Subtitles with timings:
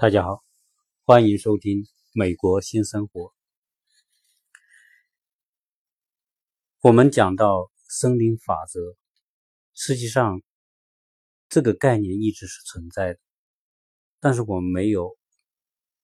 [0.00, 0.42] 大家好，
[1.04, 1.82] 欢迎收听
[2.14, 3.20] 《美国新生活》。
[6.80, 8.96] 我们讲到森林法则，
[9.74, 10.40] 实际上
[11.50, 13.20] 这个概念一直是存在的，
[14.20, 15.18] 但是我们没有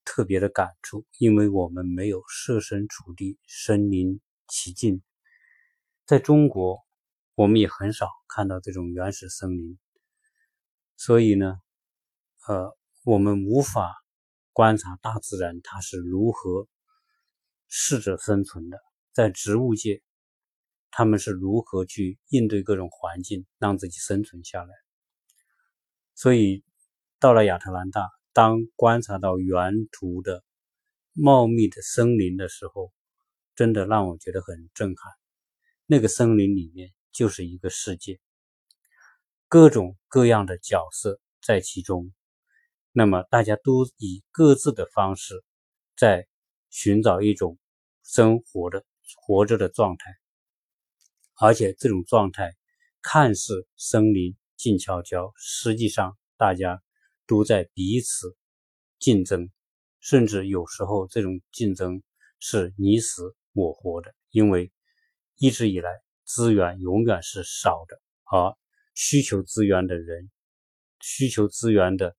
[0.04, 5.02] 特别的感触，因为我们没有设身处地、身临其境。
[6.04, 6.84] 在中国，
[7.34, 9.78] 我们也很少看到这种原始森林，
[10.98, 11.58] 所以呢，
[12.46, 12.75] 呃。
[13.06, 13.94] 我们无法
[14.52, 16.66] 观察大自然它是如何
[17.68, 18.80] 适者生存的，
[19.12, 20.02] 在植物界，
[20.90, 24.74] 他们是如何去应对各种环境，让自己生存下来。
[26.16, 26.64] 所以，
[27.20, 30.42] 到了亚特兰大，当观察到原图的
[31.12, 32.92] 茂密的森林的时候，
[33.54, 35.12] 真的让我觉得很震撼。
[35.86, 38.18] 那个森林里面就是一个世界，
[39.46, 42.12] 各种各样的角色在其中。
[42.98, 45.44] 那么大家都以各自的方式
[45.98, 46.26] 在
[46.70, 47.58] 寻找一种
[48.02, 48.86] 生活的
[49.18, 50.14] 活着的状态，
[51.34, 52.54] 而且这种状态
[53.02, 56.82] 看似森林静悄悄，实际上大家
[57.26, 58.34] 都在彼此
[58.98, 59.50] 竞争，
[60.00, 62.02] 甚至有时候这种竞争
[62.40, 64.72] 是你死我活的，因为
[65.36, 65.90] 一直以来
[66.24, 68.56] 资源永远是少的，而
[68.94, 70.30] 需求资源的人
[70.98, 72.16] 需求资源的。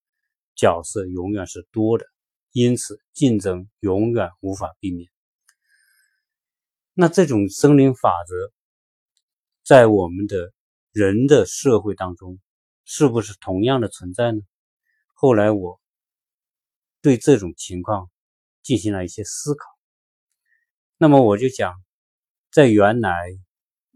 [0.58, 2.06] 角色永远是多的，
[2.52, 5.08] 因此竞争永远无法避免。
[6.94, 8.52] 那这种森林法则，
[9.64, 10.52] 在我们的
[10.92, 12.40] 人的社会当中，
[12.86, 14.42] 是不是同样的存在呢？
[15.14, 15.80] 后来我
[17.02, 18.10] 对这种情况
[18.64, 19.66] 进行了一些思考。
[20.98, 21.76] 那么我就讲，
[22.52, 23.14] 在原来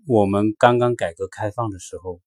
[0.06, 2.22] 我们刚刚改革开放的时候，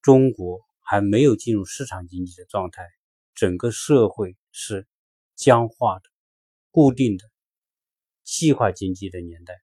[0.00, 2.88] 中国还没有进入市场经济的状态。
[3.34, 4.86] 整个社会是
[5.34, 6.02] 僵化的、
[6.70, 7.24] 固定的、
[8.22, 9.54] 计划经济的年代。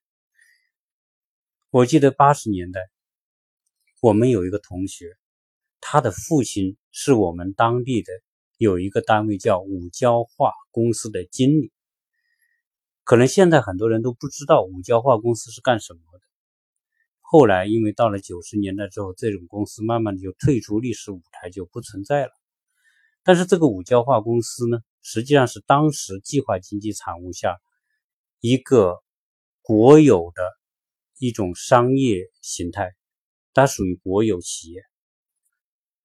[1.69, 2.79] 我记得八十年代，
[4.01, 5.17] 我们有一个同学，
[5.81, 8.11] 他的父亲是我们当地的
[8.57, 11.72] 有一个单位叫五交化公司的经理。
[13.03, 16.19] 可能现在很多人都不知道五交化公司是干什么的。
[17.22, 22.31] 后来因为到了九十年代之后，这种公司慢慢的就退出历史舞台，就不存在了。
[23.27, 27.59] 但是这个五焦化公司呢，实际上是当时计划经济产物下
[28.39, 29.03] 一个
[29.61, 30.41] 国有的
[31.17, 32.95] 一种商业形态，
[33.53, 34.81] 它属于国有企业，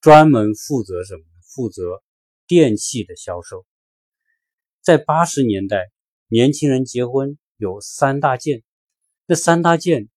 [0.00, 1.22] 专门负责什么？
[1.54, 2.02] 负责
[2.48, 3.64] 电器的销售。
[4.80, 5.92] 在八十年代，
[6.26, 8.64] 年轻人结婚有三大件，
[9.28, 10.08] 这三大件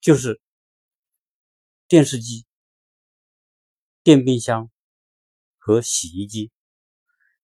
[0.00, 0.40] 就是
[1.86, 2.44] 电视机、
[4.02, 4.68] 电冰箱。
[5.66, 6.52] 和洗衣机，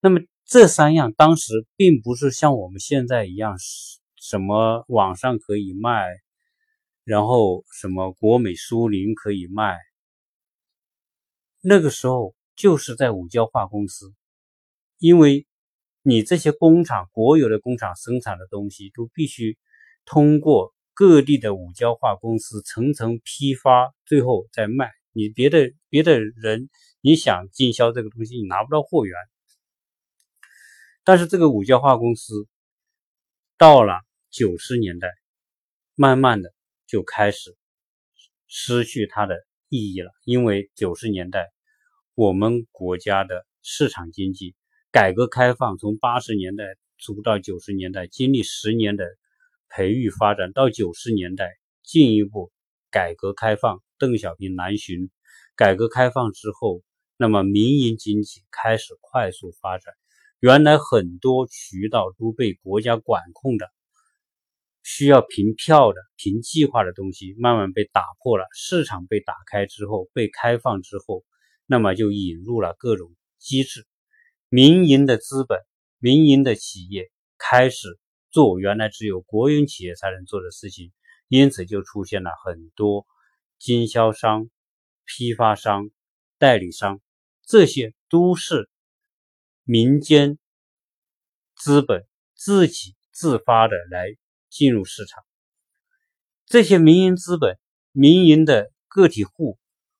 [0.00, 3.56] 那么这三样当时并不是像我们现在一样，
[4.14, 6.06] 什么网上可以卖，
[7.02, 9.76] 然后什么国美苏宁可以卖。
[11.62, 14.14] 那个时候就是在五交化公司，
[15.00, 15.44] 因为
[16.02, 19.58] 你这些工厂国有的工厂生产的东西都必须
[20.04, 24.92] 通过各地的五交化公司层层批发，最后再卖。
[25.12, 26.70] 你别的别的人。
[27.04, 29.16] 你想经销这个东西，你拿不到货源。
[31.02, 32.46] 但是这个五焦化公司
[33.58, 33.94] 到了
[34.30, 35.08] 九十年代，
[35.96, 36.54] 慢慢的
[36.86, 37.56] 就开始
[38.46, 40.12] 失去它的意义了。
[40.24, 41.50] 因为九十年代
[42.14, 44.54] 我们国家的市场经济
[44.92, 46.64] 改革开放，从八十年代
[46.98, 49.04] 初到九十年代，经历十年的
[49.68, 51.50] 培育发展，到九十年代
[51.82, 52.52] 进一步
[52.92, 55.10] 改革开放，邓小平南巡，
[55.56, 56.80] 改革开放之后。
[57.16, 59.94] 那么民营经济开始快速发展，
[60.40, 63.70] 原来很多渠道都被国家管控的，
[64.82, 68.46] 需要凭票的、凭计划的东西，慢慢被打破了。
[68.52, 71.24] 市场被打开之后，被开放之后，
[71.66, 73.86] 那么就引入了各种机制，
[74.48, 75.60] 民营的资本、
[75.98, 77.98] 民营的企业开始
[78.30, 80.92] 做原来只有国营企业才能做的事情，
[81.28, 83.06] 因此就出现了很多
[83.58, 84.50] 经销商、
[85.04, 85.90] 批发商、
[86.42, 87.00] 代理商。
[87.46, 88.68] 这些都是
[89.62, 90.40] 民间
[91.54, 92.04] 资本
[92.34, 94.16] 自己自发的来
[94.50, 95.22] 进入市场。
[96.46, 97.60] 这些民营资本、
[97.92, 99.56] 民营的个体户，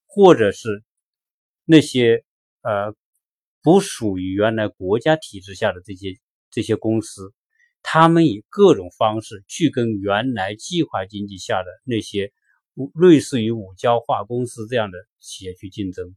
[0.07, 0.83] 或者是
[1.65, 2.25] 那些
[2.63, 2.93] 呃
[3.63, 6.19] 不属于原来国家体制下的这些
[6.51, 7.33] 这些公司，
[7.83, 12.33] 他们以各种方式去跟原来计划经济下的那些
[12.95, 16.17] 类似于五交化公司这样的企业去竞争。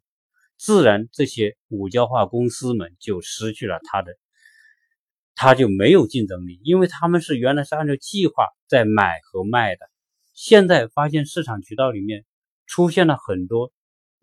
[0.58, 4.18] 自然这些五交化公司们就失去了它的，
[5.36, 9.90] 它就没有竞争力，因为他们是原来是按照计划在买和卖的，
[10.34, 12.26] 现在发现市场渠道里面
[12.66, 13.74] 出现了很多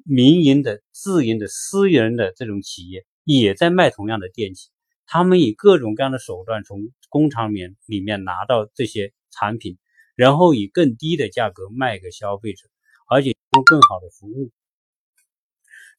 [0.05, 4.71] 民营的、自营的、私人的这种企业也在卖同样的电器，
[5.07, 9.79] 他们以各种各样的手段从工厂里面里面拿到这些产品，
[10.17, 12.69] 然后以更低的价格卖给消费者，
[13.07, 14.51] 而且提供更好的服务。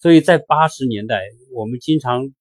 [0.04, 1.22] 所以在八十年代，
[1.54, 2.34] 我们经常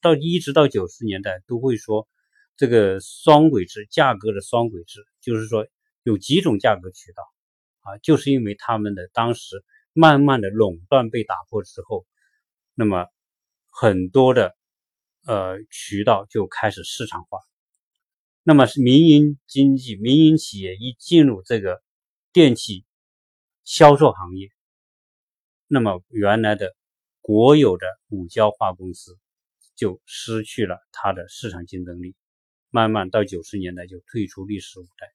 [0.00, 2.08] 到一直到九十年代都会说
[2.56, 5.68] 这个双轨制价格的双轨制，就是说
[6.02, 7.22] 有几种价格渠道
[7.82, 9.62] 啊，就是因为他们的当时
[9.92, 12.04] 慢慢的垄断被打破之后，
[12.74, 13.06] 那么
[13.70, 14.56] 很多的
[15.26, 17.38] 呃渠道就开始市场化，
[18.42, 21.80] 那么是民营经济、民营企业一进入这个
[22.32, 22.84] 电器
[23.62, 24.48] 销售行业，
[25.68, 26.74] 那么原来的。
[27.26, 29.18] 国有的五焦化公司
[29.74, 32.14] 就失去了它的市场竞争力，
[32.70, 35.08] 慢慢到九十年代就退出历史舞台。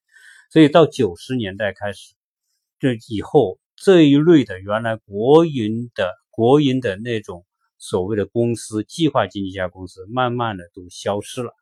[0.50, 2.14] 所以到九十年代开始，
[2.78, 7.46] 这以后这一类的原来国营的国营的那种
[7.78, 11.54] 所谓的公司，计划经济下公司，慢慢的都消失了，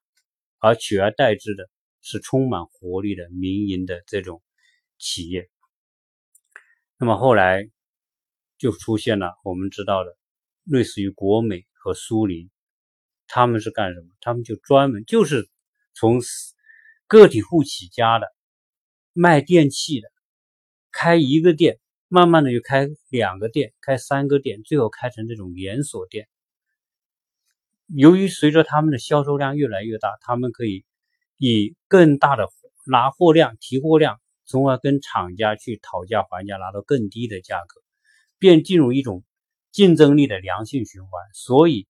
[0.58, 1.70] 而取而代之的
[2.02, 4.42] 是充满活力的民营的这种
[4.98, 5.48] 企业。
[6.98, 7.70] 那么后来
[8.58, 10.19] 就出现了我们知道的。
[10.64, 12.50] 类似于国美和苏宁，
[13.26, 14.08] 他们是干什么？
[14.20, 15.48] 他们就专门就是
[15.94, 16.20] 从
[17.06, 18.26] 个体户起家的，
[19.12, 20.08] 卖电器的，
[20.92, 26.28] 开一个店，慢慢的就开两个店，开三个店，最后开成这种连锁店。
[27.86, 30.84] 由于随着他们的销售量越来越大，他们可以
[31.36, 32.48] 以更大的
[32.86, 37.82] 拿货量、提货量，从而跟厂家去讨价还价，拿到更低的价格，
[38.38, 39.24] 便进入一种。
[39.72, 41.86] 竞争力的良性循环，所以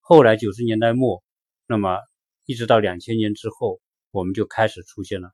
[0.00, 1.24] 后来九十年代末，
[1.66, 1.98] 那么
[2.44, 3.80] 一直到两千年之后，
[4.10, 5.32] 我们就开始出现了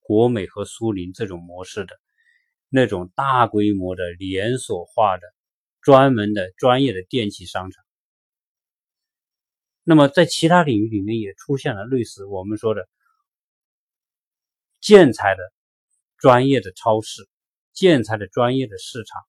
[0.00, 1.98] 国美和苏宁这种模式的
[2.68, 5.22] 那种大规模的连锁化的
[5.80, 7.84] 专门的专业的电器商场。
[9.84, 12.88] 那么在其他领域里面也出现了类似我们说的
[14.80, 15.52] 建材的
[16.18, 17.28] 专业的超市、
[17.72, 19.22] 建材的专业的市场。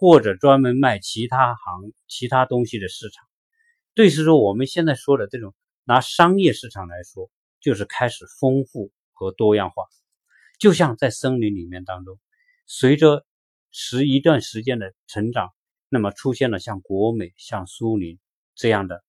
[0.00, 3.26] 或者专门卖其他行其他东西的市场，
[3.94, 7.28] 对，是说我们现在说的这种拿商业市场来说，
[7.60, 9.82] 就是开始丰富和多样化。
[10.60, 12.20] 就像在森林里面当中，
[12.64, 13.26] 随着
[13.72, 15.52] 时一段时间的成长，
[15.88, 18.20] 那么出现了像国美、像苏宁
[18.54, 19.02] 这样的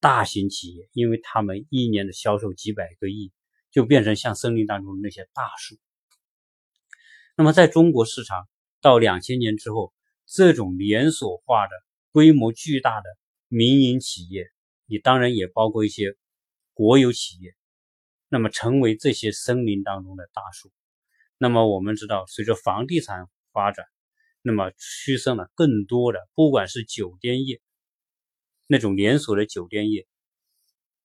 [0.00, 3.32] 大型企业，因为他们一年的销售几百个亿，
[3.70, 5.78] 就变成像森林当中的那些大树。
[7.36, 8.46] 那么在中国市场。
[8.80, 9.92] 到两千年之后，
[10.26, 11.72] 这种连锁化的、
[12.12, 13.04] 规模巨大的
[13.48, 14.46] 民营企业，
[14.86, 16.16] 你当然也包括一些
[16.74, 17.54] 国有企业，
[18.28, 20.70] 那么成为这些森林当中的大树。
[21.38, 23.84] 那么我们知道，随着房地产发展，
[24.42, 27.60] 那么催生了更多的，不管是酒店业
[28.66, 30.06] 那种连锁的酒店业、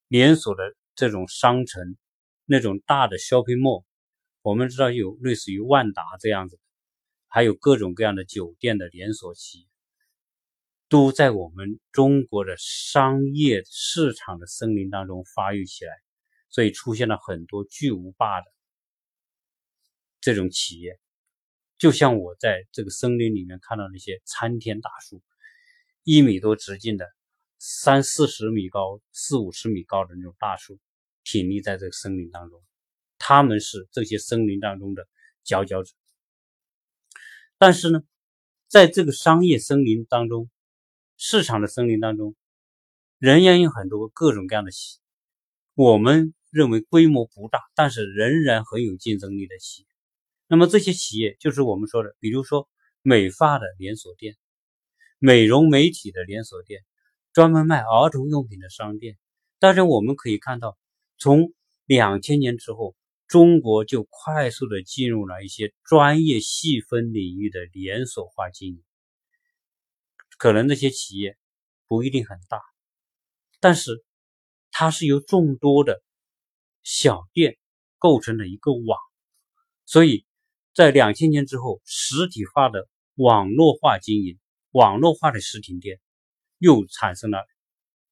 [0.08, 1.98] 连锁的这种商城、
[2.46, 3.84] 那种大的 shopping mall，
[4.42, 6.60] 我们知道有类似于万达这样子。
[7.36, 9.66] 还有各种各样的酒店的连锁企业，
[10.88, 15.96] 都在我们中国的商业市场的森林当中发育起来，
[16.52, 18.46] 所以出现了很多巨无霸的
[20.22, 21.00] 这种企业。
[21.80, 25.24] 就像我在这个森林里面看到那些参天大树，
[26.04, 27.10] 一米多直径的，
[27.58, 30.80] 三四十米高、四五十米高的那种大树，
[31.24, 32.64] 挺立在这个森林当中，
[33.18, 35.08] 他们是这些森林当中的
[35.44, 35.92] 佼佼者。
[37.66, 38.04] 但是呢，
[38.68, 40.50] 在这个商业森林当中，
[41.16, 42.36] 市场的森林当中，
[43.20, 45.00] 仍然有很多各种各样的企，
[45.74, 49.88] 我们认为规模不大，但是仍然很有竞争力的企业。
[50.48, 52.68] 那么这些企业就是我们说的，比如说
[53.02, 54.36] 美发的连锁店、
[55.18, 56.82] 美容美体的连锁店、
[57.32, 59.18] 专门卖儿童用品的商店。
[59.58, 60.78] 但是我们可以看到，
[61.18, 61.54] 从
[61.86, 62.94] 两千年之后。
[63.34, 68.84] 中国就快速的进入了一些专业细分领域的连锁化经营，
[70.38, 71.36] 可能那些企业
[71.88, 72.62] 不一定很大，
[73.60, 74.06] 但是
[74.70, 76.04] 它是由众多的
[76.84, 77.58] 小店
[77.98, 79.00] 构成的一个网，
[79.88, 80.28] 所以
[80.76, 84.38] 在两千年之后，实体化的网络化经营、
[84.70, 86.00] 网络化的实体店
[86.60, 87.40] 又产生了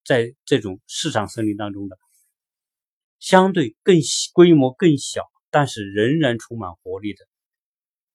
[0.04, 1.96] 在这种市场森林当中的。
[3.22, 4.00] 相对更
[4.32, 7.24] 规模更小，但是仍然充满活力的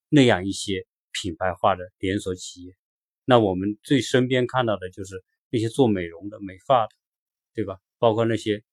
[0.10, 2.76] 那样一些品牌化的连锁企业，
[3.24, 6.90] 那我们最身边看到的就是那些做美容的、美发的，
[7.54, 7.80] 对吧？
[7.98, 8.66] 包括那些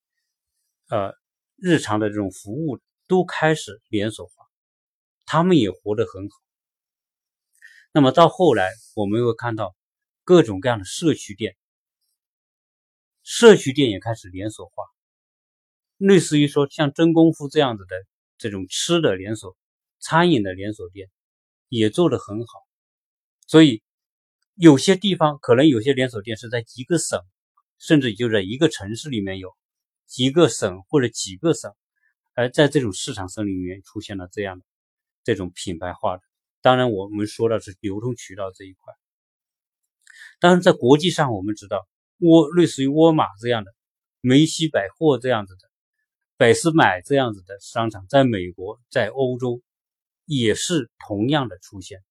[0.88, 1.14] 呃
[1.54, 4.48] 日常的这种服务都开始连锁化，
[5.26, 6.36] 他们也活得很好。
[7.92, 9.76] 那么到后来，我们会看到
[10.24, 11.56] 各种各样的社区店，
[13.22, 14.82] 社区店也开始连锁化，
[15.96, 17.96] 类似于说像真功夫这样子的
[18.38, 19.56] 这种吃的连锁、
[20.00, 21.08] 餐饮的连锁店，
[21.68, 22.60] 也做得很好。
[23.46, 23.82] 所以
[24.54, 27.20] 有些地方可能有些连锁店是在一个省。
[27.76, 29.52] 甚至就在一个城市里面有
[30.06, 31.74] 几个省或者几个省，
[32.32, 34.64] 而在这种市场森林里面出现了这样的
[35.22, 36.22] 这种品牌化的。
[36.62, 38.94] 当然，我们说的是流通渠道这一块。
[40.40, 41.86] 当然，在国际上，我们知道
[42.18, 43.74] 沃类似于沃尔玛这样的、
[44.20, 45.68] 梅西百货这样子的、
[46.36, 49.62] 百思买这样子的商场，在美国、在欧洲
[50.24, 52.02] 也是同样的出现，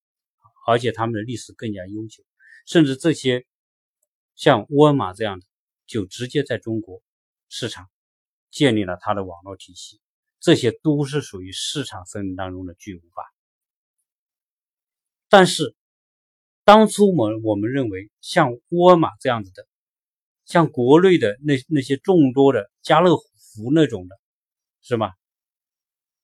[0.68, 2.24] 而且他们的历史更加悠久，
[2.66, 3.46] 甚至这些
[4.36, 5.46] 像沃尔玛这样的。
[5.86, 7.04] 就直接在中国
[7.50, 7.90] 市场
[8.50, 10.00] 建立了它的网络体系，
[10.40, 13.22] 这些都是属于市场森林当中的巨无霸。
[15.28, 15.76] 但是
[16.64, 19.68] 当初我们我们认为，像沃尔玛这样子的，
[20.46, 23.24] 像国内的那那些众多的家乐福
[23.74, 24.16] 那种的，
[24.82, 25.14] 是吧？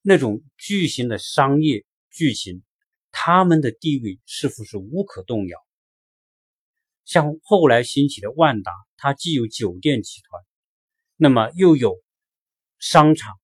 [0.01, 2.63] 那种巨型的商业巨型，
[3.12, 5.59] 他们的地位是否是无可动摇？
[7.05, 10.43] 像后来兴起的万达，它既有酒店集团，
[11.17, 12.01] 那么又有
[12.79, 13.38] 商场，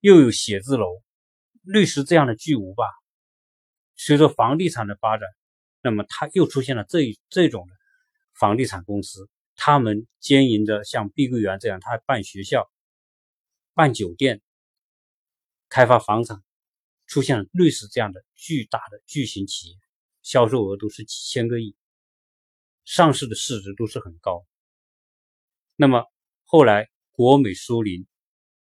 [0.00, 0.86] 又有写字楼，
[1.62, 2.84] 律师这样的巨无霸。
[3.96, 5.28] 随着房地产的发展，
[5.82, 7.74] 那么它又出现了这这种的
[8.34, 12.68] 房地产公司，他们经营着像碧桂园这样，他办学校、
[13.74, 14.40] 办酒店、
[15.68, 16.42] 开发房产，
[17.06, 19.76] 出现了类似这样的巨大的巨型企业，
[20.22, 21.74] 销售额都是几千个亿。
[22.84, 24.44] 上市的市值都是很高。
[25.76, 26.04] 那么
[26.44, 28.06] 后来国美苏宁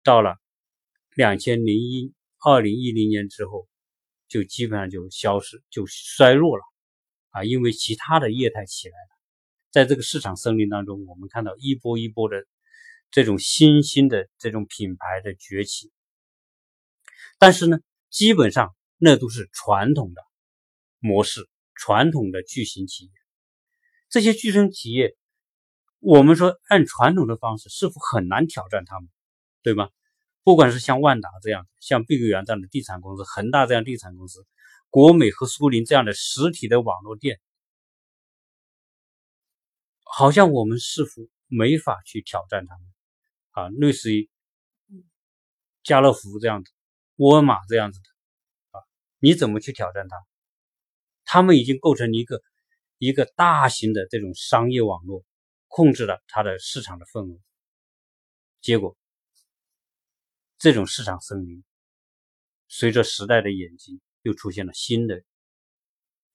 [0.04, 0.38] 到了
[1.16, 3.68] 两千零一二零一零年之后，
[4.28, 6.64] 就基本上就消失，就衰落了
[7.30, 9.10] 啊，因为其他的业态起来了。
[9.72, 12.46] 在这个市场森林当中，我们看到一波一波的
[13.14, 15.92] 这种新兴的这种品牌的崛起，
[17.38, 17.78] 但是呢，
[18.10, 20.22] 基本上那都是传统的
[20.98, 23.12] 模式，传统的巨型企业。
[24.10, 25.16] 这些巨型企业，
[26.00, 29.08] 我们说按传统的方式是否很难挑战他们，
[29.62, 29.90] 对吗？
[30.42, 34.44] 不管是像万达这样、像碧桂园这样的地产公司、恒大这样地产公司、
[34.90, 37.40] 国美和苏宁这样的实体的网络店，
[40.02, 42.93] 好像我们似乎没法去挑战他们
[43.54, 43.70] 啊。
[43.70, 44.30] 类似于
[45.82, 46.72] 家乐福这样子、
[47.16, 48.84] 沃尔玛这样子的啊，
[49.18, 50.16] 你怎么去挑战它？
[51.24, 52.44] 他们已经构成一个。
[53.00, 55.26] 一个大型的这种商业网络
[55.68, 57.38] 控制了它的市场的份额，
[58.62, 58.96] 结果
[60.58, 61.66] 这种市场森林
[62.70, 65.22] 随着时代的演进又出现了新的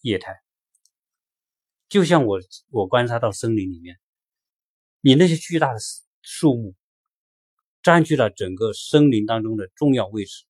[0.03, 0.37] 业态。
[1.89, 3.99] 就像我我观察到森林里面，
[5.01, 5.79] 你那些巨大的
[6.21, 6.75] 树木
[7.83, 10.45] 占据了整个森林当中的重要位置，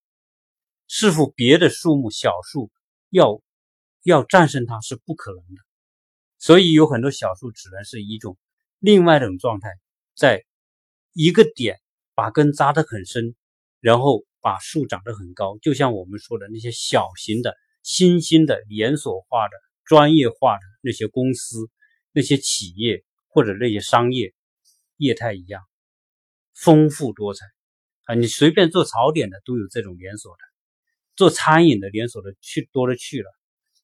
[0.87, 2.70] 是否别的树木小树
[3.11, 3.42] 要
[4.02, 5.62] 要战胜它是不可能的。
[6.38, 8.38] 所以有很多小树只能是一种
[8.78, 9.70] 另外一种状态，
[10.14, 10.44] 在
[11.12, 11.80] 一个点
[12.14, 13.35] 把根扎得很深，
[13.80, 15.58] 然后把树长得很高。
[15.58, 19.52] 就像我们说的那些小型的、新兴的、连锁化的、
[19.85, 21.68] 专业化的那些公司、
[22.12, 24.32] 那些企业或者那些商业
[24.97, 25.62] 业态一样，
[26.62, 27.47] 丰富多彩
[28.05, 28.15] 啊！
[28.15, 30.38] 你随便做早点的都有这种连锁的，
[31.15, 33.31] 做餐饮的连锁的去多了去了。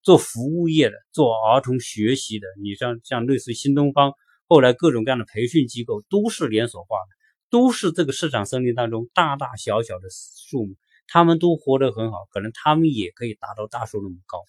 [0.03, 4.13] 做服务业的，做儿童学习的，你像像类似于新东方，
[4.47, 7.17] 后来各种各样的培训机构都是连锁化的，
[7.49, 10.77] 都是这个市场森林当中大大小小的树木，
[11.07, 14.41] 他们都活得很好，可能他们也可以达到大树那么高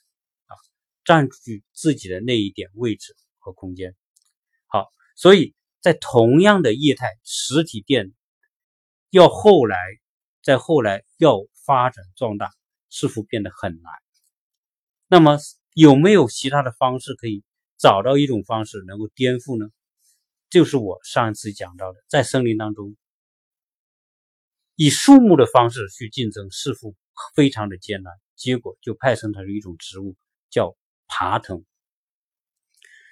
[0.48, 0.60] 啊，
[1.05, 3.96] 占据自己的那一点位置和空间。
[4.67, 5.55] 好，所以
[5.86, 8.12] 在同样的业态，实体店
[9.12, 9.77] 要后来
[10.42, 12.50] 在后来要发展壮大，
[12.89, 13.94] 似乎变得很难。
[15.06, 15.38] 那么
[15.75, 17.44] 有没有其他的方式可以
[17.77, 19.70] 找到一种方式能够颠覆呢？
[20.50, 22.98] 就是我上一次讲到的，在森林当中
[24.74, 26.96] 以树木的方式去竞争，似乎
[27.36, 28.12] 非常的艰难。
[28.36, 30.15] 结果就派生成了一种植物，
[30.50, 30.75] 叫
[31.06, 31.63] 爬藤。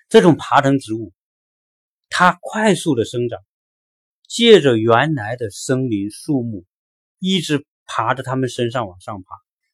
[0.10, 1.13] 这种爬藤植物，
[2.15, 3.39] 它快速的生长，
[4.27, 6.63] 借着原来的森林树木，
[7.17, 9.29] 一直爬着它们身上往上爬，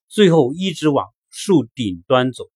[0.07, 1.09] 最后一直往。
[1.31, 2.49] 树顶端走，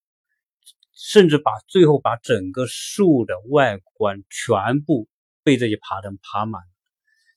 [0.92, 5.06] 甚至把最后把整个树的外观全部
[5.44, 6.60] 被这些爬藤爬满。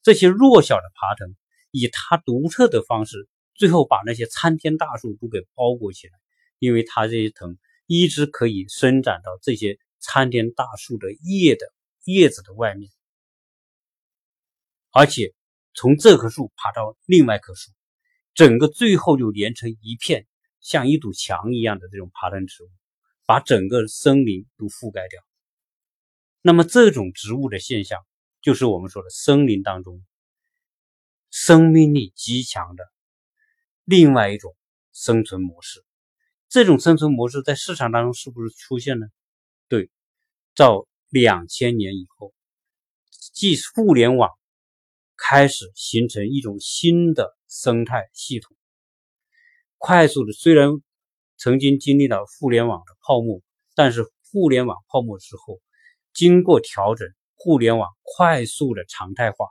[0.02, 1.36] 这些弱小的爬藤
[1.70, 6.14] 以它独特的方式，最后把那些参天大树都给包裹起来，
[6.58, 11.72] 因为它这些藤一直可以伸展到这些参天大树的叶的
[12.12, 12.92] 叶子的外面，
[14.92, 15.34] 而且
[15.74, 17.72] 从这棵树爬到另外一棵树，
[18.34, 20.26] 整个最后就连成一片。
[20.60, 22.70] 像一堵墙一样的这种爬藤植物，
[23.26, 25.24] 把整个森林都覆盖掉。
[26.42, 28.06] 那么这种植物的现象，
[28.42, 30.04] 就是我们说的森林当中
[31.30, 32.84] 生命力极强的
[33.86, 34.58] 另外一种
[34.92, 35.86] 生存模式。
[36.50, 39.08] 这种生存模式在市场当中是不是出现呢？
[39.70, 39.90] 对，
[40.54, 42.34] 照两千年以后，
[43.34, 44.30] 即互联网
[45.16, 48.56] 开始形成一种新的生态系统。
[49.78, 50.70] 快速的，虽然
[51.38, 53.42] 曾经经历了互联网的泡沫，
[53.76, 55.62] 但是互联网泡沫之后，
[56.14, 59.48] 经过调整，互联网快速的常态化，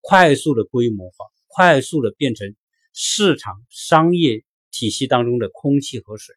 [0.00, 2.56] 快速的规模化，快速的变成
[2.92, 6.34] 市场商业体系当中的空气和水。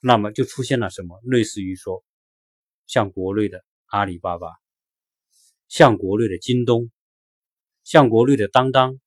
[0.00, 1.20] 那么就出现了什么？
[1.24, 2.02] 类似于说，
[2.86, 4.48] 像国内的阿里巴巴，
[5.68, 6.90] 像国内的京东，
[7.84, 8.98] 像国内的当当，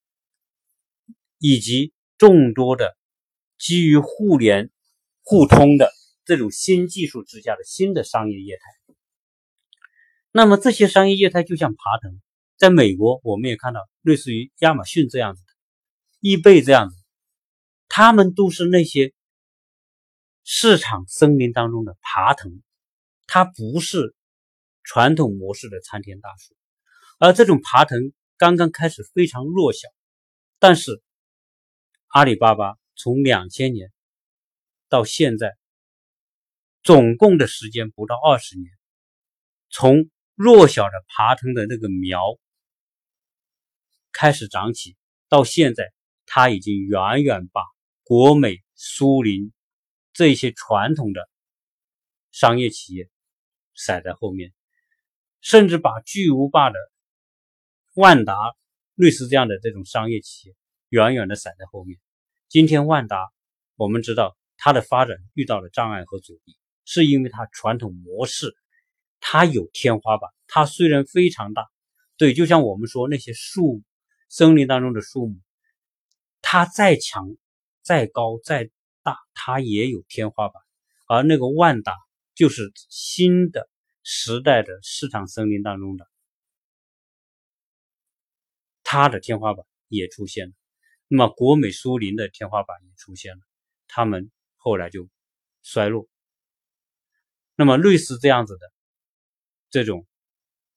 [1.38, 2.96] 以及众多的。
[3.62, 4.70] 基于互联
[5.22, 5.92] 互通的
[6.24, 8.64] 这种新技术之下的新的商业业态，
[10.32, 12.22] 那么这些商业业态就像爬藤，
[12.56, 15.52] 在美国我们也看到类似于亚马逊这样子的，
[16.22, 16.96] 易贝这样子，
[17.90, 19.14] 他们都是那些
[20.46, 22.62] 市场森林当中的爬藤，
[23.32, 24.16] 它不是
[24.84, 26.56] 传统模式的参天大树，
[27.20, 29.88] 而这种爬藤刚刚开始非常弱小，
[30.58, 31.02] 但是
[32.08, 32.76] 阿里巴巴。
[33.02, 33.94] 从两千年
[34.90, 35.56] 到现在，
[36.84, 38.70] 总共的时间不到二十年。
[39.70, 42.20] 从弱小的爬藤的那个苗
[44.12, 44.98] 开始长起，
[45.30, 45.94] 到现在，
[46.26, 47.62] 它已经远远把
[48.04, 49.54] 国美、苏宁
[50.12, 51.30] 这些传统的
[52.32, 53.10] 商业企业
[53.80, 54.52] 甩在后面，
[55.40, 56.78] 甚至把巨无霸的
[57.96, 58.36] 万达
[58.94, 60.56] 类似这样的这种商业企业
[60.90, 61.98] 远远的甩在后面。
[62.50, 63.32] 今天万达，
[63.78, 68.54] 我们知道它的发展遇到了障碍和阻力，是因为它传统模式，
[69.22, 70.30] 它有天花板。
[70.46, 71.70] 它虽然非常大，
[72.18, 73.82] 对，就像我们说那些树，
[74.28, 75.40] 森林当中的树木，
[76.42, 77.38] 它再强、
[77.82, 78.70] 再高、再
[79.04, 80.62] 大，它也有天花板。
[81.08, 81.96] 而那个万达
[82.40, 83.70] 就是新的
[84.02, 86.08] 时代的市场森林当中的，
[88.82, 90.54] 它的天花板也出现了。
[91.10, 93.42] 那么国美、苏宁的天花板也出现了，
[93.90, 95.10] 他们后来就
[95.64, 96.08] 衰落。
[97.58, 98.72] 那么类似这样子的
[99.70, 100.08] 这种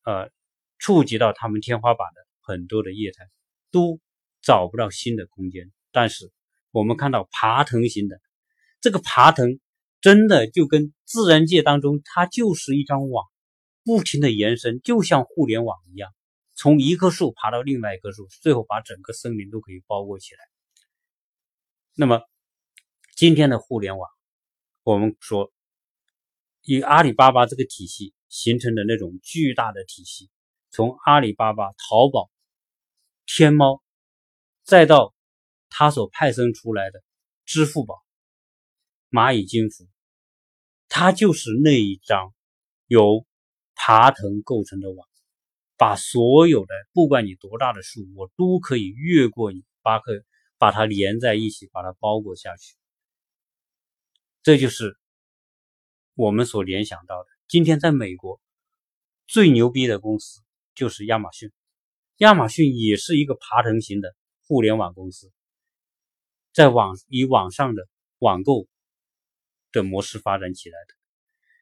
[0.03, 0.33] 呃
[0.81, 3.31] 触及到他们天花板的很多的业态，
[3.70, 4.01] 都
[4.40, 5.70] 找不到新的空间。
[5.92, 6.33] 但是
[6.72, 8.20] 我们看到爬藤型的
[8.81, 9.61] 这个爬藤，
[10.02, 13.24] 真的就跟自然界当中它就是一张网，
[13.84, 16.12] 不停的延伸，就像互联网一样。
[16.54, 20.40] 从一棵树爬到另外一棵树，最后把整个森林都可以包裹起来。
[21.94, 22.20] 那么，
[23.14, 24.10] 今天的互联网，
[24.82, 25.52] 我们说，
[26.62, 30.30] 以阿里巴巴这个体系形成的那种巨大的体系，
[30.70, 32.30] 从阿里巴巴、淘宝、
[33.24, 33.82] 天猫，
[34.64, 35.14] 再到
[35.68, 37.02] 它所派生出来的
[37.44, 38.02] 支付宝、
[39.10, 39.86] 蚂蚁金服，
[40.94, 42.35] 它就是那一张
[42.87, 43.24] 由
[43.74, 45.09] 爬藤构成的网。
[45.78, 50.12] 把所有的，不管你多大的树，我都可以越过你，把可
[50.59, 52.76] 把它连在一起，把它包裹下去。
[54.42, 54.98] 这就是
[56.14, 57.28] 我们所联想到的。
[57.48, 58.38] 今天在美国
[59.26, 60.42] 最牛逼的公司
[60.74, 61.50] 就是亚马逊，
[62.18, 64.14] 亚马逊也是一个爬藤型的
[64.46, 65.33] 互联网公司，
[66.52, 68.68] 在网以网上的网购
[69.72, 70.94] 的模式发展起来的。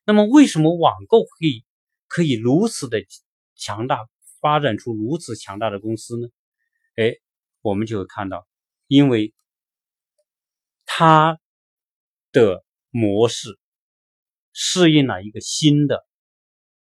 [0.05, 1.64] 那么，为什么网购可以
[2.09, 3.07] 可以如此的？
[3.62, 4.09] 强大
[4.40, 6.29] 发展出如此强大的公司呢？
[6.96, 7.16] 哎，
[7.61, 8.49] 我们就会看到，
[8.87, 9.35] 因为
[10.87, 11.38] 它
[12.33, 13.59] 的模式
[14.55, 16.07] 适应了一个新的，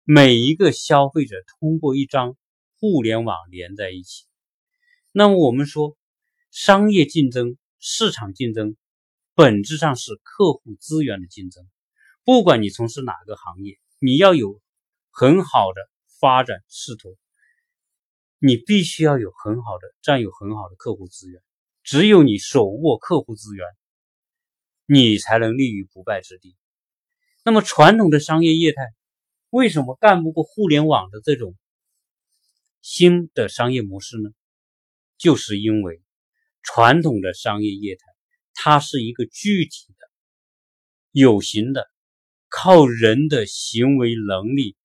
[0.04, 2.36] 每一个消费者通过一张
[2.78, 4.26] 互联网连在一起。
[5.14, 5.96] 那么我们说，
[6.52, 8.76] 商业竞争、市场竞争，
[9.36, 11.64] 本质上是客户资源的竞争。
[12.24, 14.60] 不管你从事哪个行业，你要有
[15.12, 15.82] 很好的。
[16.18, 17.18] 发展势头，
[18.40, 21.44] 你必须要有很好的占有很好的客户资源。
[21.84, 23.68] 只有你手握客户资源，
[24.86, 26.56] 你才能立于不败之地。
[27.44, 28.82] 那么传统的商业业态
[29.50, 31.54] 为什么干不过互联网的这种
[32.82, 34.30] 新的商业模式呢？
[35.18, 36.02] 就是因为
[36.64, 38.04] 传统的商业业态
[38.56, 40.10] 它是一个具体的、
[41.12, 41.88] 有形的，
[42.50, 44.76] 靠人的行为能力，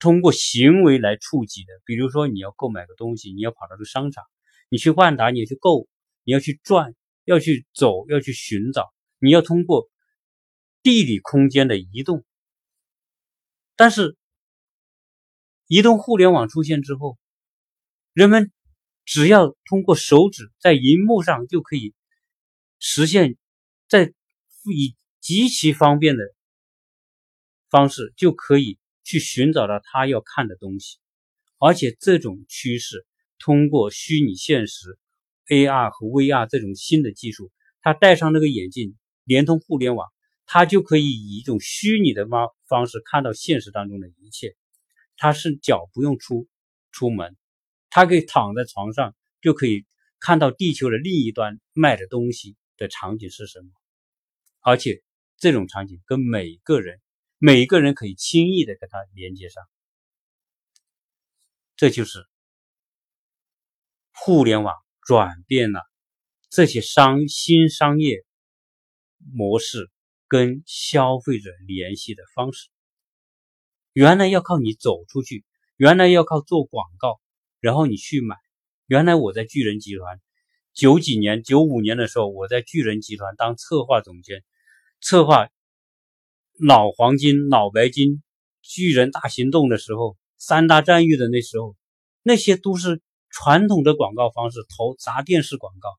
[0.00, 1.68] 通过行为来触及的。
[1.84, 4.24] 比如说，你要购买个东西，你要跑到个商场，
[4.68, 5.86] 你去万达，你要去购，
[6.24, 9.88] 你要去转，要去走，要去寻找，你要通过。
[10.84, 12.24] 地理空间的移动，
[13.76, 14.16] 但是
[15.68, 17.16] 移动互联网出现之后，
[18.12, 18.50] 人们
[19.04, 21.94] 只要通过手指在荧幕上就可以
[22.84, 23.36] 实现，
[23.88, 24.12] 在
[24.68, 26.24] 以极其方便的
[27.70, 30.98] 方式就可以去寻找到他要看的东西，
[31.58, 33.06] 而且这种趋势
[33.38, 34.98] 通过虚拟现实、
[35.46, 40.08] AR 和 VR 这种新的技术，他戴上那个眼镜，连通互联网。
[40.44, 44.56] 他就可以以一种虚拟的方方式看到现实当中的一切，
[45.16, 46.48] 他是脚不用出
[46.90, 47.36] 出门，
[47.90, 49.86] 他可以躺在床上就可以
[50.18, 53.70] 看到地球的另一端卖的东西的场景是什么，
[54.60, 55.02] 而且
[55.36, 57.00] 这种场景跟每个人
[57.38, 59.62] 每一个人可以轻易的跟它连接上，
[61.76, 62.26] 这就是
[64.12, 65.80] 互联网转变了
[66.50, 68.24] 这些商新商业
[69.18, 69.90] 模式。
[70.28, 72.70] 跟消费者联系的方式，
[73.92, 75.44] 原来要靠你走出去，
[75.76, 77.20] 原来要靠做广告，
[77.60, 78.38] 然后你去买。
[78.86, 80.22] 原来我在巨人集团
[80.74, 84.42] 九几年、九五年的时候，我在巨人集团当策划总监，
[85.00, 85.48] 策划
[86.58, 88.22] 老黄金、老白金、
[88.62, 91.76] 巨人大行动的时候，三大战役的那时候，
[92.22, 95.90] 那些都是传统的广告方式，投砸电视广告，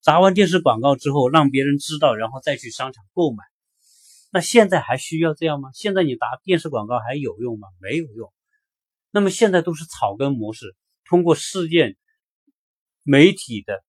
[0.00, 3.44] 砸完电视广告之后，让别人知道，然后再去商场购买。
[4.32, 5.70] 那现在还需要这样吗？
[5.74, 7.68] 现在你打电视广告还有用吗？
[7.78, 8.32] 没有用。
[9.10, 11.96] 那么现在都是草根模式，通过事件、
[13.04, 13.84] 媒体的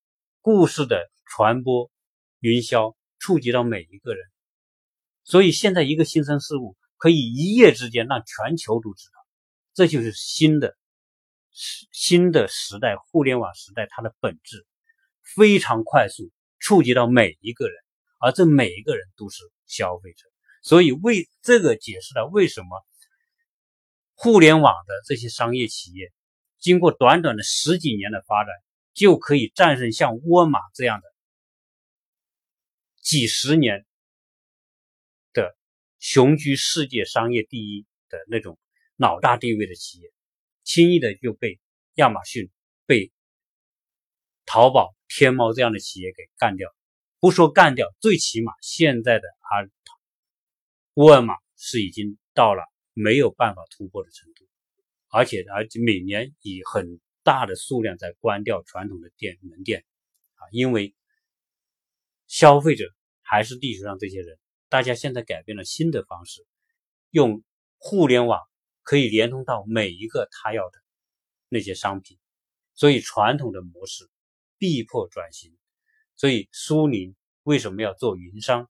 [0.45, 1.89] 故事的传播、
[2.39, 4.23] 营销，触及到每一个人。
[5.23, 9.13] 所以现在一个新生事物可以一夜之间让全球都知道，
[9.73, 10.77] 这就是新的
[11.91, 14.67] 新的时代，互联网时代它的本质
[15.35, 17.75] 非常快速，触及到每一个人，
[18.19, 20.27] 而这每一个人都是消费者。
[20.61, 22.85] 所以，为这个解释了为什么
[24.13, 26.13] 互联网的这些商业企业，
[26.59, 28.53] 经过短短的十几年的发展，
[28.95, 31.03] 就可以战胜像沃尔玛这样的
[33.03, 33.85] 几十年
[35.31, 35.55] 的
[35.99, 38.57] 雄居世界商业第一的那种
[38.95, 40.11] 老大地位的企业，
[40.63, 41.59] 轻易的就被
[41.95, 42.49] 亚马逊、
[42.87, 43.11] 被
[44.45, 46.73] 淘宝、天猫这样的企业给干掉。
[47.19, 49.69] 不说干掉，最起码现在的阿。
[50.93, 54.47] 沃尔玛是已经到了没有办法突破的程度，
[55.09, 59.83] 而且而且每年以很大的数量在关掉传统的店门店
[60.35, 60.93] 啊，因为
[62.27, 62.85] 消费者
[63.23, 64.37] 还是地球上这些人，
[64.69, 66.45] 大家现在改变了新的方式，
[67.09, 67.43] 用
[67.77, 68.39] 互联网
[68.83, 70.77] 可以连通到每一个他要的
[71.49, 72.19] 那些商品，
[72.75, 74.07] 所以传统的模式
[74.59, 75.57] 逼迫转型，
[76.15, 78.69] 所以苏宁为什么要做云商？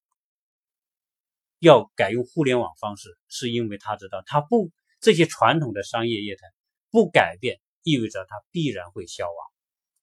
[1.59, 6.47] 要改用互联网方式，是因为他知道，他不这些传统的商业业态
[6.89, 9.37] 不改变，意味着它必然会消亡。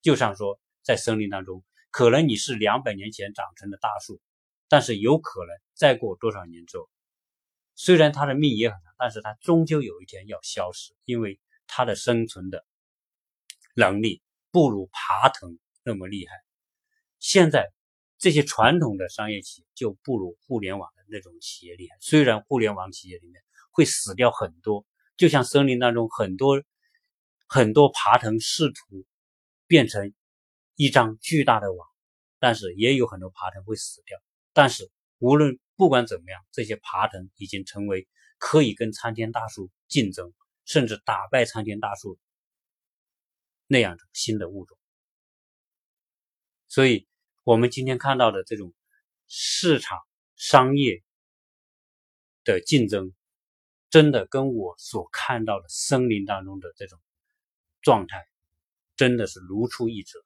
[0.01, 4.19] 就像说，在森林当中，可能你是两百年前长成的大树，
[4.67, 6.89] 但是有可能再过多少年之后，
[7.75, 12.65] 虽然它的命也很长，但是它终究有一天要消失，因为它的生存的
[13.75, 16.33] 能力不如爬藤那么厉害。
[17.19, 17.71] 现在
[18.17, 21.03] 这些传统的商业企业就不如互联网的。
[21.09, 24.83] 那种企业厉害，虽然互联网企业里面会死掉很多，
[25.15, 26.63] 就像森林当中很多
[27.53, 29.05] 很多爬藤试图
[29.67, 30.11] 变成
[30.73, 31.87] 一张巨大的网，
[32.39, 34.17] 但是也有很多爬藤会死掉。
[34.53, 34.89] 但是
[35.19, 38.07] 无论不管怎么样，这些爬藤已经成为
[38.39, 40.33] 可以跟参天大树竞争，
[40.65, 42.17] 甚至打败参天大树
[43.67, 44.75] 那样的新的物种。
[46.67, 47.07] 所以，
[47.43, 48.73] 我们今天看到的这种
[49.27, 49.99] 市场。
[50.35, 51.03] 商业
[52.43, 53.13] 的竞争，
[53.89, 56.99] 真的跟我所看到的森林当中的这种
[57.83, 58.25] 状态，
[58.95, 60.19] 真的是如出一辙。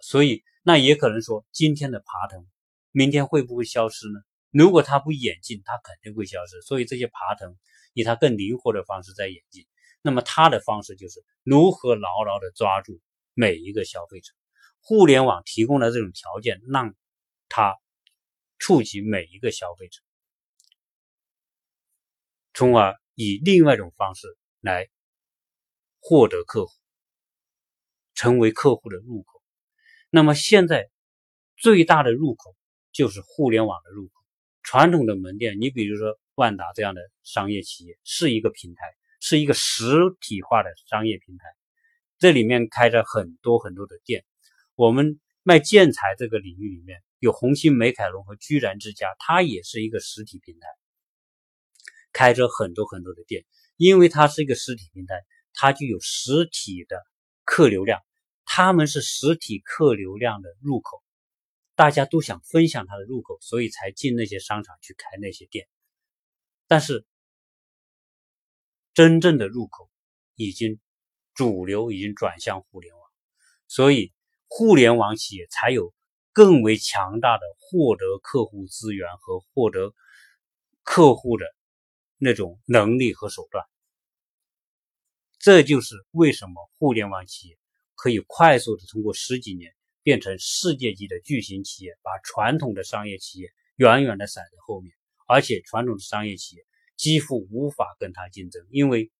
[0.00, 2.46] 所以，那也可能说，今天的爬藤，
[2.92, 4.20] 明天会不会消失呢？
[4.50, 6.62] 如果它不演进，它肯定会消失。
[6.62, 7.54] 所以，这些爬藤
[7.92, 9.66] 以它更灵活的方式在演进。
[10.00, 13.00] 那么，它的方式就是如何牢牢的抓住
[13.34, 14.32] 每一个消费者。
[14.80, 16.94] 互联网提供了这种条件，让
[17.50, 17.76] 它。
[18.60, 20.00] 触及每一个消费者，
[22.52, 24.26] 从而以另外一种方式
[24.60, 24.88] 来
[26.00, 26.72] 获得客户，
[28.14, 29.42] 成为客户的入口。
[30.10, 30.88] 那么现在
[31.56, 32.56] 最大的入口
[32.92, 34.12] 就是互联网的入口。
[34.62, 38.84] 传统的门店，你比如说万达这样的商业企业，是一个平台，
[39.20, 41.44] 是一个实体化的商业平台，
[42.18, 44.24] 这里面开着很多很多的店。
[44.74, 50.68] 我们卖建材这个领域里面有红星美凯龙和居然之家，它也是一个实体平台，
[52.12, 53.44] 开着很多很多的店。
[53.76, 55.14] 因为它是一个实体平台，
[55.58, 57.04] 它就有实体的
[57.44, 58.00] 客流量，
[58.46, 61.02] 他们是实体客流量的入口，
[61.74, 65.68] 大家都想分享它的入口，所以才进那些商场去开那些店。
[66.66, 67.04] 但是
[68.94, 69.90] 真正的入口
[70.34, 70.80] 已经
[71.34, 73.02] 主流已经转向互联网，
[73.66, 74.14] 所以。
[74.50, 75.92] 互联网企业才有
[76.32, 79.92] 更为强大的获得客户资源和获得
[80.82, 81.44] 客户的
[82.16, 83.66] 那种能力和手段。
[85.38, 87.58] 这就是为什么互联网企业
[87.94, 94.92] 可以快速的通过十几年变成世界级的巨型企业，把传统的商业企业远远的甩在后面，
[95.26, 99.10] 而且传统的商业企业几乎无法跟它竞争，因为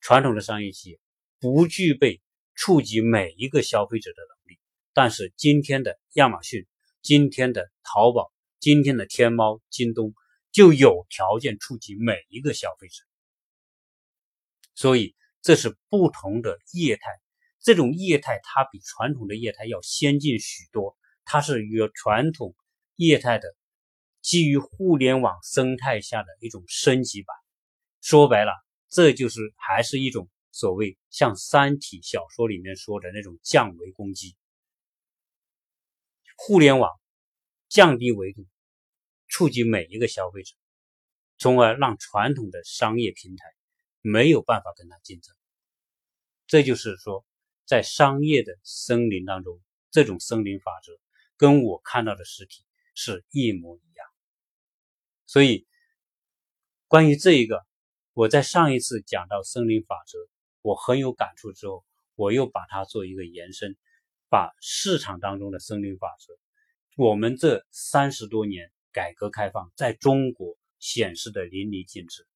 [0.00, 1.00] 传统的商业企业
[1.40, 2.20] 不具备
[2.54, 4.58] 触及每一个消费者的能力。
[4.92, 6.66] 但是今天的亚马逊、
[7.02, 10.14] 今天的淘宝、今天的天猫、京东
[10.52, 13.04] 就有条件触及每一个消费者，
[14.74, 15.14] 所以
[15.46, 17.02] 这是不同的业态。
[17.60, 22.56] 这种业态它比传统的业态要先进许多，它是与传统
[22.96, 23.54] 业态的
[24.22, 27.36] 基于互联网生态下的一种升级版。
[28.00, 28.50] 说白了，
[28.88, 34.34] 这就是还是一种所谓像《三体》小说里面说的那种降维攻击。
[36.34, 36.90] 互联网
[37.68, 38.44] 降低维度，
[39.28, 40.56] 触及每一个消费者，
[41.38, 43.44] 从而让传统的商业平台
[44.08, 45.34] 没有办法跟它竞争。
[46.46, 47.24] 这就是说，
[47.64, 50.92] 在商业的森林当中，这种森林法则
[51.36, 52.64] 跟我看到的实体
[52.94, 54.06] 是一模一样。
[55.26, 55.66] 所以，
[56.86, 57.66] 关于这一个，
[58.12, 60.18] 我在上一次讲到森林法则，
[60.62, 63.76] 我很有感触之后，我又把它做一个延伸。
[64.28, 66.34] 把市场当中的森林法则，
[66.96, 72.26] 我们这三十多年改革开放在中国显示的淋漓尽致。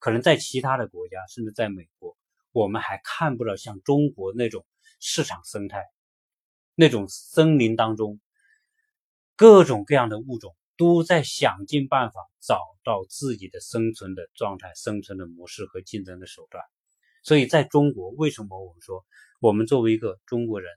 [0.00, 2.16] 可能在其他的国家，甚至在美国，
[2.50, 4.66] 我们还看不到像中国那种
[4.98, 5.84] 市场生态，
[6.74, 8.18] 那种森林当中
[9.36, 16.64] 各种各样的物种都在想尽办法找到自己的生存的状态、生存的模式和竞争的手段。
[17.22, 19.04] 所以，在中国，为什么我们说
[19.40, 20.72] 我们作为一个中国人？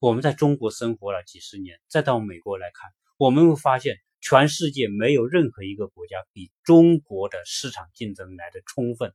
[0.00, 9.14] 我们在中国生活了几十年，再到美国来看，我们会发现，全世界没有任何一个国家比中国的市场竞争来的充分，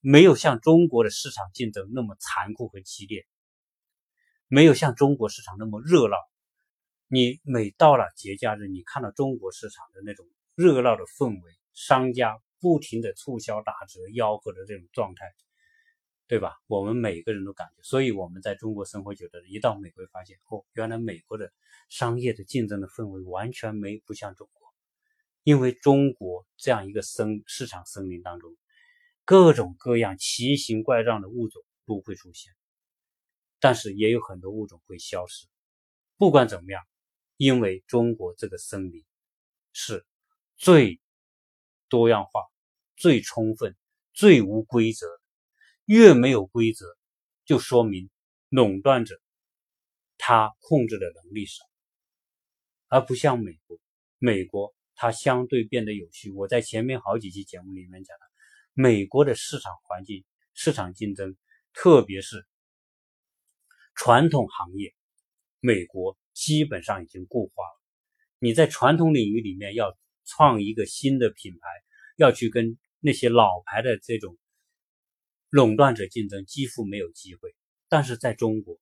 [0.00, 3.26] 没有像中国的市场竞争那么残酷和激烈，
[4.46, 6.16] 没有像中国市场那么热闹。
[7.08, 15.26] 你每到了节假日，你看到中国市场的那种热闹的氛围，商家不停的促销打折、吆喝的这种状态。
[16.28, 16.58] 对吧？
[16.66, 21.50] 我们每个人都感觉，所以我们在中国生活久的人，一到美国发现，哦，原来美国的
[21.88, 24.68] 商业的竞争的氛围完全没不像中国，
[25.42, 28.54] 因为中国这样一个森市场森林当中，
[29.24, 32.52] 各种各样奇形怪状的物种都会出现，
[33.58, 35.46] 但是也有很多物种会消失。
[36.18, 36.84] 不管怎么样，
[37.38, 39.02] 因为中国这个森林
[39.72, 40.04] 是
[40.58, 41.00] 最
[41.88, 42.42] 多样化、
[42.96, 43.74] 最充分、
[44.12, 45.06] 最无规则。
[45.88, 46.84] 越没有规则，
[47.46, 48.10] 就说明
[48.50, 49.18] 垄断者
[50.18, 51.64] 他控制的能力少，
[52.88, 53.78] 而不像美国，
[54.18, 56.30] 美国它相对变得有序。
[56.30, 58.20] 我在前面好几期节目里面讲了，
[58.74, 61.34] 美国的市场环境、市场竞争，
[61.72, 62.46] 特别是
[63.94, 64.94] 传统行业，
[65.60, 67.82] 美国基本上已经固化了。
[68.38, 69.96] 你在传统领域里面要
[70.26, 71.66] 创一个新的品牌，
[72.16, 74.36] 要去跟那些老牌的这种。
[75.50, 77.54] 垄断者竞争几乎没有机会，
[77.88, 78.78] 但是在中国，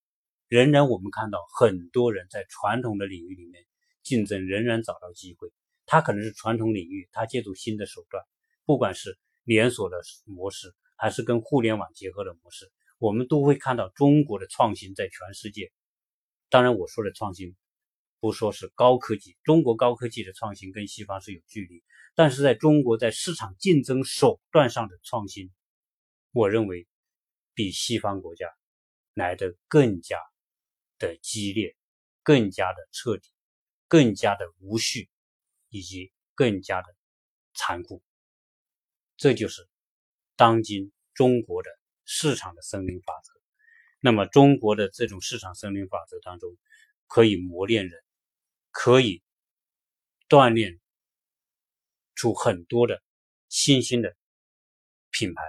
[0.48, 3.64] 仍然我们看到很多人在传统的领域里面
[4.02, 5.52] 竞争，仍然找到机会。
[5.87, 8.24] 他可能是传统领域，他借助新的手段，
[8.64, 15.70] 不管是连锁的模式，还是跟互联网结合的模式，我们都会看到中国的创新在全世界。
[16.50, 17.55] 当然，我说的创新，
[18.18, 21.85] 不说是高科技，中国高科技的创新跟西方是有距离，
[22.16, 25.52] 但是在中国在市场竞争手段上的创新。
[26.37, 26.87] 我认为
[27.55, 28.55] 比西方国家
[29.14, 30.18] 来的更加
[30.99, 31.75] 的激烈，
[32.22, 33.31] 更加的彻底，
[33.88, 35.09] 更加的无序，
[35.70, 36.94] 以及更加的
[37.55, 38.03] 残酷。
[39.16, 39.66] 这就是
[40.37, 41.70] 当今中国的
[42.05, 43.33] 市场的森林法则。
[44.01, 46.55] 那么，中国的这种市场森林法则当中，
[47.07, 48.05] 可以磨练人，
[48.70, 49.22] 可以
[50.29, 50.79] 锻炼
[52.14, 53.03] 出很多的
[53.49, 54.14] 新兴的
[55.11, 55.42] 品牌，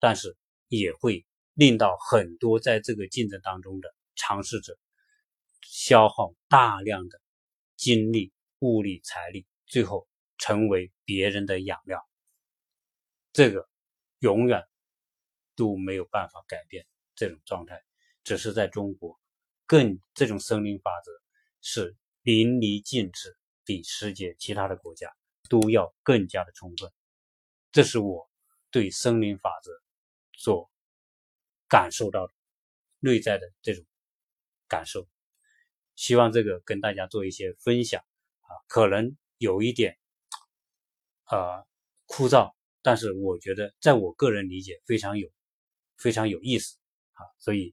[0.00, 0.36] 但是
[0.66, 4.76] 也会令到很多在这个竞争当中的尝试者
[5.62, 7.20] 消耗大量的
[7.76, 10.08] 精力、物力、财力，最后
[10.38, 12.04] 成为别人的养料。
[13.32, 13.68] 这个
[14.18, 14.66] 永远
[15.54, 16.84] 都没有办法改变
[17.14, 17.80] 这种状态。
[18.22, 19.18] 只是在中国，
[19.66, 21.10] 更这种森林法则
[21.62, 25.10] 是淋漓尽致，比世界其他的国家
[25.48, 26.90] 都要更加的充分。
[27.72, 28.28] 这是我
[28.70, 29.72] 对森林法则
[30.40, 30.68] 所
[31.68, 32.32] 感受到的
[32.98, 33.84] 内在的这种
[34.66, 35.06] 感受。
[35.94, 38.02] 希望这个跟大家做一些分享
[38.40, 39.98] 啊，可能有一点
[41.26, 41.64] 呃
[42.06, 45.30] 枯燥，但是我觉得在我个人理解非常有
[45.96, 46.76] 非常有意思
[47.12, 47.72] 啊，所以。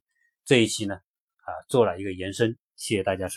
[0.50, 3.36] 这一期呢，啊，做了一个延伸，谢谢大家收。